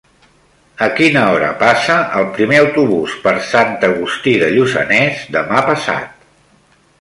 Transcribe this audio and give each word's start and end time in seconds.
A 0.85 0.85
quina 0.99 1.25
hora 1.33 1.49
passa 1.59 1.97
el 2.21 2.25
primer 2.37 2.57
autobús 2.61 3.13
per 3.27 3.35
Sant 3.51 3.77
Agustí 3.89 4.35
de 4.45 4.49
Lluçanès 4.57 5.23
demà 5.37 5.63
passat? 5.69 6.27